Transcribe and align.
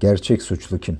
Gerçek 0.00 0.42
suçlu 0.42 0.78
kim? 0.78 0.98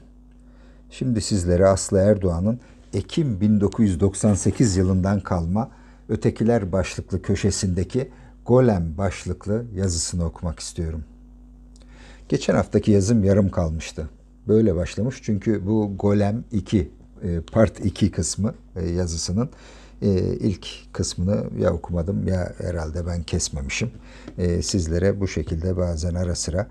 Şimdi 0.90 1.21
sizlere 1.21 1.67
Aslı 1.67 1.98
Erdoğan'ın 1.98 2.60
Ekim 2.93 3.41
1998 3.41 4.77
yılından 4.77 5.21
kalma 5.21 5.71
Ötekiler 6.09 6.72
başlıklı 6.72 7.22
köşesindeki 7.22 8.11
Golem 8.46 8.98
başlıklı 8.98 9.64
yazısını 9.74 10.24
okumak 10.24 10.61
istiyorum. 10.61 11.04
Geçen 12.29 12.54
haftaki 12.54 12.90
yazım 12.90 13.24
yarım 13.24 13.51
kalmıştı. 13.51 14.09
Böyle 14.48 14.75
başlamış 14.75 15.21
çünkü 15.23 15.67
bu 15.67 15.97
Golem 15.99 16.45
2 16.53 16.79
e, 16.79 16.89
part 17.53 17.85
2 17.85 18.11
kısmı 18.11 18.55
e, 18.77 18.89
yazısının 18.89 19.51
e, 20.03 20.09
ilk 20.41 20.67
kısmını 20.93 21.45
ya 21.59 21.73
okumadım 21.73 22.29
ya 22.29 22.53
herhalde 22.59 23.07
ben 23.07 23.23
kesmemişim. 23.23 23.91
Sizlere 24.62 25.21
bu 25.21 25.29
şekilde 25.29 25.77
bazen 25.77 26.14
ara 26.14 26.35
sıra 26.35 26.67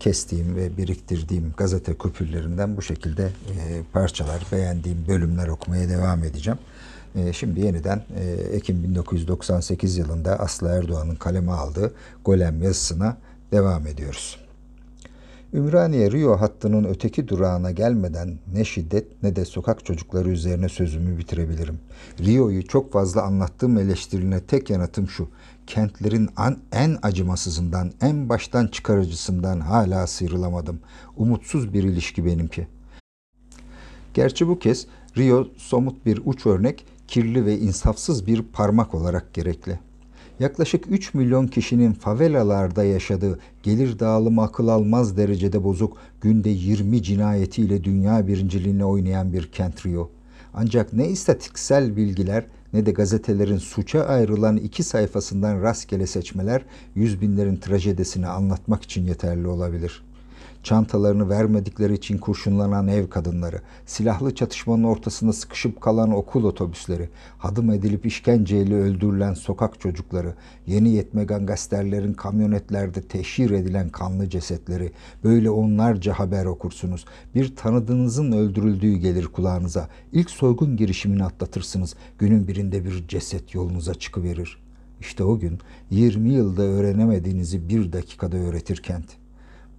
kestiğim 0.00 0.56
ve 0.56 0.76
biriktirdiğim 0.76 1.52
gazete 1.56 1.94
kupürlerinden 1.94 2.76
bu 2.76 2.82
şekilde 2.82 3.30
parçalar, 3.92 4.46
beğendiğim 4.52 4.98
bölümler 5.08 5.48
okumaya 5.48 5.88
devam 5.88 6.24
edeceğim. 6.24 6.58
Şimdi 7.32 7.60
yeniden 7.60 8.02
Ekim 8.52 8.82
1998 8.82 9.96
yılında 9.96 10.38
Aslı 10.40 10.68
Erdoğan'ın 10.68 11.14
kaleme 11.14 11.52
aldığı 11.52 11.94
Golem 12.24 12.62
yazısına 12.62 13.16
devam 13.52 13.86
ediyoruz. 13.86 14.45
Ümraniye 15.56 16.10
Rio 16.10 16.40
hattının 16.40 16.84
öteki 16.84 17.28
durağına 17.28 17.70
gelmeden 17.70 18.38
ne 18.52 18.64
şiddet 18.64 19.22
ne 19.22 19.36
de 19.36 19.44
sokak 19.44 19.84
çocukları 19.84 20.28
üzerine 20.28 20.68
sözümü 20.68 21.18
bitirebilirim. 21.18 21.78
Rio'yu 22.20 22.66
çok 22.66 22.92
fazla 22.92 23.22
anlattığım 23.22 23.78
eleştirine 23.78 24.40
tek 24.40 24.70
yanıtım 24.70 25.08
şu. 25.08 25.28
Kentlerin 25.66 26.28
an, 26.36 26.58
en 26.72 26.96
acımasızından, 27.02 27.92
en 28.00 28.28
baştan 28.28 28.66
çıkarıcısından 28.66 29.60
hala 29.60 30.06
sıyrılamadım. 30.06 30.80
Umutsuz 31.16 31.74
bir 31.74 31.84
ilişki 31.84 32.24
benimki. 32.24 32.68
Gerçi 34.14 34.48
bu 34.48 34.58
kez 34.58 34.86
Rio 35.16 35.46
somut 35.56 36.06
bir 36.06 36.22
uç 36.24 36.46
örnek, 36.46 36.86
kirli 37.08 37.46
ve 37.46 37.58
insafsız 37.58 38.26
bir 38.26 38.42
parmak 38.42 38.94
olarak 38.94 39.34
gerekli 39.34 39.78
yaklaşık 40.40 40.84
3 40.90 41.14
milyon 41.14 41.46
kişinin 41.46 41.92
favelalarda 41.92 42.84
yaşadığı 42.84 43.38
gelir 43.62 43.98
dağılımı 43.98 44.42
akıl 44.42 44.68
almaz 44.68 45.16
derecede 45.16 45.64
bozuk 45.64 45.96
günde 46.20 46.50
20 46.50 47.02
cinayetiyle 47.02 47.84
dünya 47.84 48.26
birinciliğine 48.26 48.84
oynayan 48.84 49.32
bir 49.32 49.52
kent 49.52 49.86
Rio. 49.86 50.10
Ancak 50.54 50.92
ne 50.92 51.08
istatistiksel 51.08 51.96
bilgiler 51.96 52.46
ne 52.72 52.86
de 52.86 52.90
gazetelerin 52.90 53.58
suça 53.58 54.00
ayrılan 54.00 54.56
iki 54.56 54.82
sayfasından 54.82 55.62
rastgele 55.62 56.06
seçmeler 56.06 56.62
yüz 56.94 57.20
binlerin 57.20 57.56
trajedisini 57.56 58.26
anlatmak 58.26 58.82
için 58.82 59.06
yeterli 59.06 59.46
olabilir 59.46 60.02
çantalarını 60.66 61.28
vermedikleri 61.28 61.94
için 61.94 62.18
kurşunlanan 62.18 62.88
ev 62.88 63.08
kadınları, 63.08 63.60
silahlı 63.86 64.34
çatışmanın 64.34 64.84
ortasında 64.84 65.32
sıkışıp 65.32 65.80
kalan 65.80 66.12
okul 66.12 66.44
otobüsleri, 66.44 67.08
hadım 67.38 67.70
edilip 67.70 68.06
işkenceyle 68.06 68.74
öldürülen 68.74 69.34
sokak 69.34 69.80
çocukları, 69.80 70.34
yeni 70.66 70.88
yetme 70.88 71.24
gangsterlerin 71.24 72.12
kamyonetlerde 72.12 73.02
teşhir 73.02 73.50
edilen 73.50 73.88
kanlı 73.88 74.30
cesetleri, 74.30 74.92
böyle 75.24 75.50
onlarca 75.50 76.12
haber 76.12 76.44
okursunuz. 76.44 77.04
Bir 77.34 77.56
tanıdığınızın 77.56 78.32
öldürüldüğü 78.32 78.96
gelir 78.96 79.26
kulağınıza. 79.26 79.88
İlk 80.12 80.30
soygun 80.30 80.76
girişimini 80.76 81.24
atlatırsınız. 81.24 81.94
Günün 82.18 82.48
birinde 82.48 82.84
bir 82.84 83.08
ceset 83.08 83.54
yolunuza 83.54 83.94
çıkıverir. 83.94 84.62
İşte 85.00 85.24
o 85.24 85.38
gün 85.38 85.58
20 85.90 86.32
yılda 86.32 86.62
öğrenemediğinizi 86.62 87.68
bir 87.68 87.92
dakikada 87.92 88.36
öğretir 88.36 88.76
kent.'' 88.76 89.25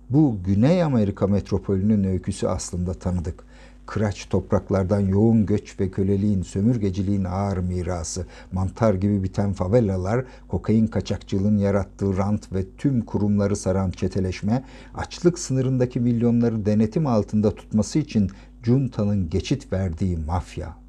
Bu 0.09 0.37
Güney 0.45 0.83
Amerika 0.83 1.27
metropolünün 1.27 2.03
öyküsü 2.03 2.47
aslında 2.47 2.93
tanıdık. 2.93 3.43
Kıraç 3.85 4.29
topraklardan 4.29 4.99
yoğun 4.99 5.45
göç 5.45 5.79
ve 5.79 5.91
köleliğin, 5.91 6.41
sömürgeciliğin 6.41 7.23
ağır 7.23 7.57
mirası, 7.57 8.25
mantar 8.51 8.93
gibi 8.93 9.23
biten 9.23 9.53
favelalar, 9.53 10.25
kokain 10.47 10.87
kaçakçılığın 10.87 11.57
yarattığı 11.57 12.17
rant 12.17 12.53
ve 12.53 12.65
tüm 12.77 13.01
kurumları 13.05 13.55
saran 13.55 13.91
çeteleşme, 13.91 14.63
açlık 14.95 15.39
sınırındaki 15.39 15.99
milyonları 15.99 16.65
denetim 16.65 17.07
altında 17.07 17.55
tutması 17.55 17.99
için 17.99 18.29
Junta'nın 18.63 19.29
geçit 19.29 19.73
verdiği 19.73 20.17
mafya. 20.17 20.86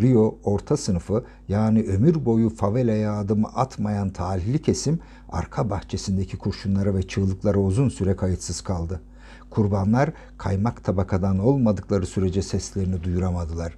Rio 0.00 0.38
orta 0.44 0.76
sınıfı 0.76 1.24
yani 1.48 1.82
ömür 1.82 2.24
boyu 2.24 2.50
favelaya 2.50 3.18
adım 3.18 3.44
atmayan 3.54 4.10
talihli 4.10 4.62
kesim 4.62 4.98
arka 5.28 5.70
bahçesindeki 5.70 6.36
kurşunlara 6.36 6.94
ve 6.94 7.02
çığlıklara 7.02 7.58
uzun 7.58 7.88
süre 7.88 8.16
kayıtsız 8.16 8.60
kaldı. 8.60 9.00
Kurbanlar 9.50 10.12
kaymak 10.38 10.84
tabakadan 10.84 11.38
olmadıkları 11.38 12.06
sürece 12.06 12.42
seslerini 12.42 13.02
duyuramadılar. 13.02 13.76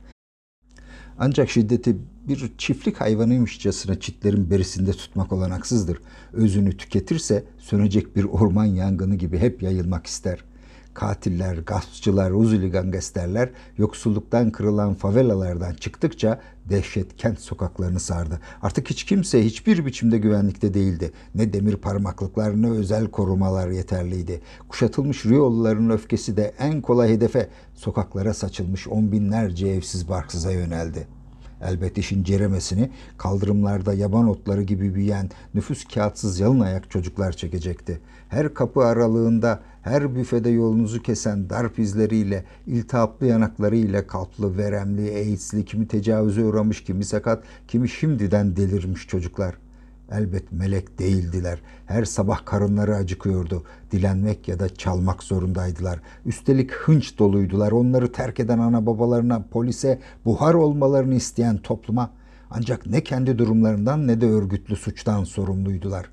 Ancak 1.18 1.50
şiddeti 1.50 1.96
bir 2.28 2.52
çiftlik 2.58 3.00
hayvanıymışçasına 3.00 4.00
çitlerin 4.00 4.50
berisinde 4.50 4.92
tutmak 4.92 5.32
olanaksızdır. 5.32 5.98
Özünü 6.32 6.76
tüketirse 6.76 7.44
sönecek 7.58 8.16
bir 8.16 8.24
orman 8.24 8.64
yangını 8.64 9.14
gibi 9.14 9.38
hep 9.38 9.62
yayılmak 9.62 10.06
ister.'' 10.06 10.51
Katiller, 10.94 11.56
gaspçılar, 11.56 12.30
uzuli 12.30 12.70
gangsterler 12.70 13.50
yoksulluktan 13.78 14.50
kırılan 14.50 14.94
favelalardan 14.94 15.74
çıktıkça 15.74 16.40
dehşet 16.70 17.16
kent 17.16 17.40
sokaklarını 17.40 18.00
sardı. 18.00 18.40
Artık 18.62 18.90
hiç 18.90 19.04
kimse 19.04 19.44
hiçbir 19.44 19.86
biçimde 19.86 20.18
güvenlikte 20.18 20.74
değildi. 20.74 21.12
Ne 21.34 21.52
demir 21.52 21.76
parmaklıklar 21.76 22.62
ne 22.62 22.70
özel 22.70 23.06
korumalar 23.06 23.68
yeterliydi. 23.68 24.40
Kuşatılmış 24.68 25.26
Riyoluların 25.26 25.90
öfkesi 25.90 26.36
de 26.36 26.54
en 26.58 26.80
kolay 26.80 27.10
hedefe 27.10 27.48
sokaklara 27.74 28.34
saçılmış 28.34 28.88
on 28.88 29.12
binlerce 29.12 29.68
evsiz 29.68 30.08
barksıza 30.08 30.52
yöneldi.'' 30.52 31.21
Elbet 31.62 31.98
işin 31.98 32.24
ceremesini 32.24 32.90
kaldırımlarda 33.18 33.94
yaban 33.94 34.28
otları 34.28 34.62
gibi 34.62 34.94
büyüyen 34.94 35.30
nüfus 35.54 35.84
kağıtsız 35.84 36.40
yalın 36.40 36.60
ayak 36.60 36.90
çocuklar 36.90 37.32
çekecekti. 37.32 38.00
Her 38.28 38.54
kapı 38.54 38.80
aralığında, 38.80 39.60
her 39.82 40.16
büfede 40.16 40.50
yolunuzu 40.50 41.02
kesen 41.02 41.50
darp 41.50 41.78
izleriyle, 41.78 42.44
iltihaplı 42.66 43.26
yanaklarıyla 43.26 44.06
kalplı, 44.06 44.58
veremli, 44.58 45.14
AIDS'li, 45.14 45.64
kimi 45.64 45.88
tecavüze 45.88 46.44
uğramış, 46.44 46.84
kimi 46.84 47.04
sakat, 47.04 47.44
kimi 47.68 47.88
şimdiden 47.88 48.56
delirmiş 48.56 49.08
çocuklar.'' 49.08 49.71
Elbet 50.12 50.52
melek 50.52 50.98
değildiler. 50.98 51.58
Her 51.86 52.04
sabah 52.04 52.44
karınları 52.44 52.96
acıkıyordu. 52.96 53.64
Dilenmek 53.90 54.48
ya 54.48 54.58
da 54.58 54.74
çalmak 54.74 55.22
zorundaydılar. 55.22 56.00
Üstelik 56.26 56.72
hınç 56.72 57.18
doluydular. 57.18 57.72
Onları 57.72 58.12
terk 58.12 58.40
eden 58.40 58.58
ana 58.58 58.86
babalarına, 58.86 59.44
polise, 59.50 59.98
buhar 60.24 60.54
olmalarını 60.54 61.14
isteyen 61.14 61.56
topluma. 61.56 62.10
Ancak 62.50 62.86
ne 62.86 63.04
kendi 63.04 63.38
durumlarından 63.38 64.06
ne 64.06 64.20
de 64.20 64.26
örgütlü 64.26 64.76
suçtan 64.76 65.24
sorumluydular. 65.24 66.06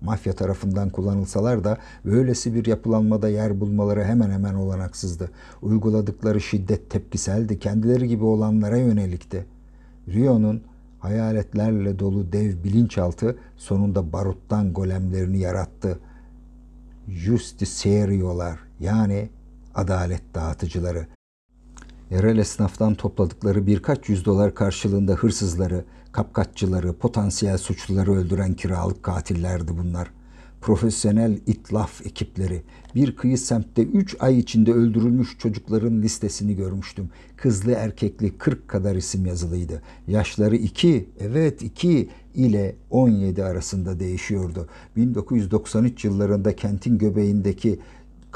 Mafya 0.00 0.32
tarafından 0.32 0.90
kullanılsalar 0.90 1.64
da 1.64 1.78
böylesi 2.04 2.54
bir 2.54 2.66
yapılanmada 2.66 3.28
yer 3.28 3.60
bulmaları 3.60 4.04
hemen 4.04 4.30
hemen 4.30 4.54
olanaksızdı. 4.54 5.30
Uyguladıkları 5.62 6.40
şiddet 6.40 6.90
tepkiseldi, 6.90 7.58
kendileri 7.58 8.08
gibi 8.08 8.24
olanlara 8.24 8.76
yönelikti. 8.76 9.46
Rio'nun 10.08 10.62
hayaletlerle 11.02 11.98
dolu 11.98 12.32
dev 12.32 12.64
bilinçaltı 12.64 13.38
sonunda 13.56 14.12
baruttan 14.12 14.72
golemlerini 14.72 15.38
yarattı. 15.38 15.98
Justicierio'lar 17.08 18.58
yani 18.80 19.30
adalet 19.74 20.34
dağıtıcıları. 20.34 21.06
Yerel 22.10 22.38
esnaftan 22.38 22.94
topladıkları 22.94 23.66
birkaç 23.66 24.08
yüz 24.08 24.24
dolar 24.24 24.54
karşılığında 24.54 25.12
hırsızları, 25.12 25.84
kapkaççıları, 26.12 26.92
potansiyel 26.92 27.58
suçluları 27.58 28.12
öldüren 28.12 28.54
kiralık 28.54 29.02
katillerdi 29.02 29.78
bunlar.'' 29.78 30.21
Profesyonel 30.62 31.38
itlaf 31.46 32.06
ekipleri. 32.06 32.62
Bir 32.94 33.16
kıyı 33.16 33.38
semtte 33.38 33.82
3 33.82 34.16
ay 34.20 34.38
içinde 34.38 34.72
öldürülmüş 34.72 35.38
çocukların 35.38 36.02
listesini 36.02 36.56
görmüştüm. 36.56 37.10
Kızlı 37.36 37.72
erkekli 37.72 38.38
40 38.38 38.68
kadar 38.68 38.96
isim 38.96 39.26
yazılıydı. 39.26 39.82
Yaşları 40.08 40.56
2, 40.56 41.08
evet 41.20 41.62
2 41.62 42.08
ile 42.34 42.76
17 42.90 43.44
arasında 43.44 44.00
değişiyordu. 44.00 44.68
1993 44.96 46.04
yıllarında 46.04 46.56
kentin 46.56 46.98
göbeğindeki 46.98 47.78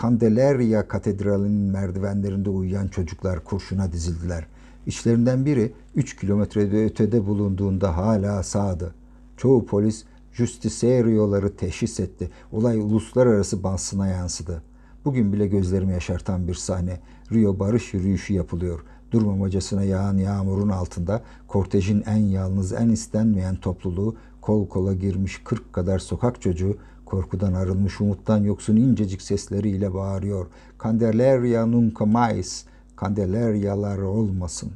Candelaria 0.03 0.89
Katedrali'nin 0.89 1.73
merdivenlerinde 1.73 2.51
uyuyan 2.51 2.89
çocuklar 2.89 3.45
kurşuna 3.45 3.93
dizildiler. 3.93 4.47
İçlerinden 4.87 5.47
biri 5.47 5.73
3 5.95 6.17
kilometrede 6.17 6.85
ötede 6.85 7.27
bulunduğunda 7.27 7.97
hala 7.97 8.43
sağdı. 8.43 8.95
Çoğu 9.37 9.67
polis 9.67 10.05
Justicierio'ları 10.37 11.57
teşhis 11.57 12.01
etti. 12.01 12.31
Olay 12.53 12.79
uluslararası 12.79 13.63
basına 13.63 14.07
yansıdı. 14.07 14.63
Bugün 15.05 15.33
bile 15.33 15.47
gözlerimi 15.47 15.93
yaşartan 15.93 16.49
bir 16.49 16.55
sahne. 16.55 17.01
Rio 17.33 17.59
barış 17.59 17.95
yürüyüşü 17.95 18.33
yapılıyor. 18.33 18.81
Durmamacasına 19.13 19.85
yağan 19.85 20.17
yağmurun 20.17 20.69
altında 20.69 21.23
kortejin 21.49 22.03
en 22.07 22.17
yalnız, 22.17 22.73
en 22.73 22.89
istenmeyen 22.89 23.57
topluluğu 23.57 24.17
kol 24.41 24.69
kola 24.69 24.95
girmiş 24.95 25.41
40 25.45 25.73
kadar 25.73 25.99
sokak 25.99 26.43
çocuğu 26.43 26.77
Korkudan 27.07 27.53
arınmış 27.53 28.01
umuttan 28.01 28.45
yoksun 28.45 28.77
incecik 28.77 29.23
sesleriyle 29.23 29.95
bağırıyor. 29.95 30.47
Candelaria 30.83 31.67
nunca 31.67 32.07
mais, 32.07 32.65
Candelarialar 33.01 33.99
olmasın. 33.99 34.73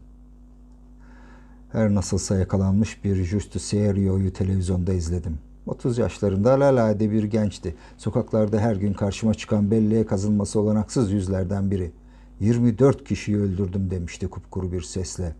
Her 1.72 1.94
nasılsa 1.94 2.38
yakalanmış 2.38 3.04
bir 3.04 3.24
Justicierio'yu 3.24 4.32
televizyonda 4.32 4.92
izledim. 4.92 5.38
30 5.70 5.99
yaşlarında 5.99 6.55
alalade 6.55 7.11
bir 7.11 7.25
gençti. 7.25 7.75
Sokaklarda 7.99 8.58
her 8.61 8.76
gün 8.76 8.93
karşıma 8.93 9.34
çıkan 9.34 9.70
belleğe 9.70 10.06
kazınması 10.06 10.61
olanaksız 10.61 11.12
yüzlerden 11.12 11.70
biri. 11.70 11.93
24 12.40 13.05
kişiyi 13.05 13.37
öldürdüm 13.38 13.90
demişti 13.90 14.28
kupkuru 14.28 14.72
bir 14.72 14.82
sesle. 14.82 15.34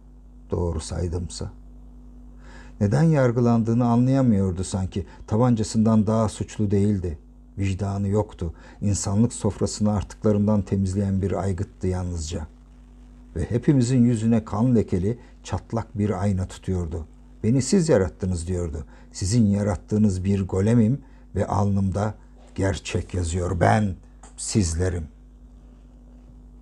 Doğru 0.51 0.81
saydımsa. 0.81 1.51
Neden 2.81 3.03
yargılandığını 3.03 3.85
anlayamıyordu 3.85 4.65
sanki. 4.65 5.07
Tabancasından 5.27 6.07
daha 6.07 6.29
suçlu 6.29 6.71
değildi. 6.71 7.19
Vicdanı 7.59 8.09
yoktu. 8.09 8.55
İnsanlık 8.81 9.33
sofrasını 9.33 9.93
artıklarından 9.93 10.63
temizleyen 10.63 11.23
bir 11.23 11.33
aygıttı 11.33 11.87
yalnızca. 11.87 12.47
Ve 13.37 13.51
hepimizin 13.51 14.05
yüzüne 14.05 14.45
kan 14.45 14.77
lekeli, 14.77 15.19
çatlak 15.45 15.99
bir 15.99 16.23
ayna 16.23 16.47
tutuyordu. 16.47 17.07
Beni 17.43 17.63
siz 17.63 17.89
yarattınız 17.89 18.47
diyordu. 18.47 18.85
Sizin 19.13 19.47
yarattığınız 19.47 20.25
bir 20.25 20.47
golemim 20.47 21.01
ve 21.35 21.47
alnımda 21.47 22.15
gerçek 22.55 23.15
yazıyor. 23.15 23.61
Ben 23.61 23.95
sizlerim.'' 24.37 25.20